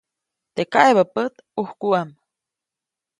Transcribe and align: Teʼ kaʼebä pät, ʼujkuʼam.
Teʼ 0.55 0.67
kaʼebä 0.71 1.03
pät, 1.13 1.33
ʼujkuʼam. 1.53 2.09